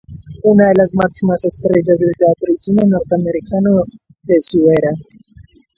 [0.41, 3.83] Una de las máximas estrellas del teatro y cine norteamericanos
[4.23, 4.89] de su era.